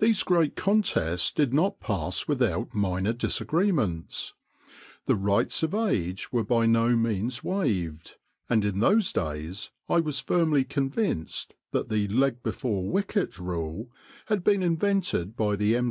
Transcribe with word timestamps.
These 0.00 0.22
great 0.22 0.54
contests 0.54 1.32
did 1.32 1.54
not 1.54 1.80
pass 1.80 2.28
without 2.28 2.74
minor 2.74 3.14
disagreements. 3.14 4.34
The 5.06 5.14
rights 5.14 5.62
of 5.62 5.72
age 5.72 6.30
were 6.30 6.44
by 6.44 6.66
no 6.66 6.94
means 6.94 7.42
waived, 7.42 8.16
and 8.50 8.66
in 8.66 8.80
those 8.80 9.10
days 9.14 9.70
I 9.88 10.00
was 10.00 10.20
firmly 10.20 10.64
convinced 10.64 11.54
that 11.70 11.88
the 11.88 12.06
l.b.w. 12.14 13.04
rule 13.38 13.90
had 14.26 14.44
been 14.44 14.62
invented 14.62 15.36
by 15.38 15.56
the 15.56 15.74
M. 15.74 15.90